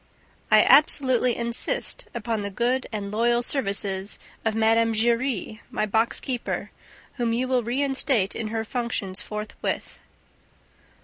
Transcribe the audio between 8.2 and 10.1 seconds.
in her functions forthwith.